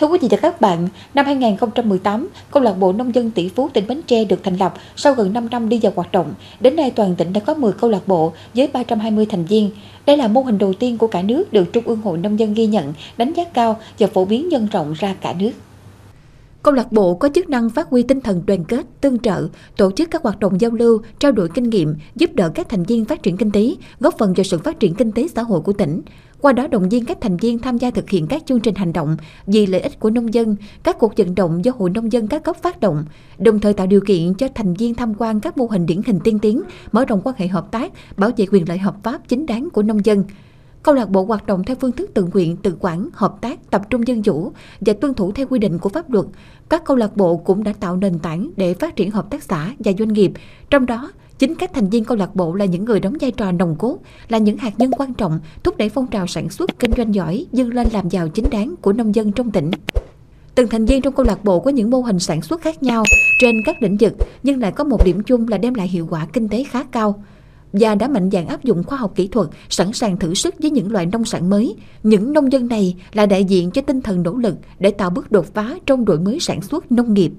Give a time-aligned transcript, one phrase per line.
[0.00, 3.68] Thưa quý vị và các bạn, năm 2018, Câu lạc bộ Nông dân tỷ phú
[3.72, 6.34] tỉnh Bến Tre được thành lập sau gần 5 năm đi vào hoạt động.
[6.60, 9.70] Đến nay toàn tỉnh đã có 10 câu lạc bộ với 320 thành viên.
[10.06, 12.54] Đây là mô hình đầu tiên của cả nước được Trung ương Hội Nông dân
[12.54, 15.52] ghi nhận, đánh giá cao và phổ biến nhân rộng ra cả nước.
[16.62, 19.90] Câu lạc bộ có chức năng phát huy tinh thần đoàn kết, tương trợ, tổ
[19.90, 23.04] chức các hoạt động giao lưu, trao đổi kinh nghiệm, giúp đỡ các thành viên
[23.04, 25.72] phát triển kinh tế, góp phần vào sự phát triển kinh tế xã hội của
[25.72, 26.02] tỉnh.
[26.40, 28.92] Qua đó động viên các thành viên tham gia thực hiện các chương trình hành
[28.92, 32.28] động vì lợi ích của nông dân, các cuộc vận động do Hội Nông dân
[32.28, 33.04] các cấp phát động,
[33.38, 36.20] đồng thời tạo điều kiện cho thành viên tham quan các mô hình điển hình
[36.24, 39.46] tiên tiến, mở rộng quan hệ hợp tác, bảo vệ quyền lợi hợp pháp chính
[39.46, 40.24] đáng của nông dân.
[40.82, 43.82] Câu lạc bộ hoạt động theo phương thức tự nguyện, tự quản, hợp tác, tập
[43.90, 46.26] trung dân chủ và tuân thủ theo quy định của pháp luật.
[46.68, 49.74] Các câu lạc bộ cũng đã tạo nền tảng để phát triển hợp tác xã
[49.78, 50.32] và doanh nghiệp,
[50.70, 53.52] trong đó Chính các thành viên câu lạc bộ là những người đóng vai trò
[53.52, 53.98] nồng cốt,
[54.28, 57.46] là những hạt nhân quan trọng thúc đẩy phong trào sản xuất kinh doanh giỏi,
[57.52, 59.70] dâng lên làm giàu chính đáng của nông dân trong tỉnh.
[60.54, 63.04] Từng thành viên trong câu lạc bộ có những mô hình sản xuất khác nhau
[63.40, 66.26] trên các lĩnh vực nhưng lại có một điểm chung là đem lại hiệu quả
[66.32, 67.24] kinh tế khá cao
[67.72, 70.70] và đã mạnh dạn áp dụng khoa học kỹ thuật, sẵn sàng thử sức với
[70.70, 71.76] những loại nông sản mới.
[72.02, 75.32] Những nông dân này là đại diện cho tinh thần nỗ lực để tạo bước
[75.32, 77.32] đột phá trong đổi mới sản xuất nông nghiệp.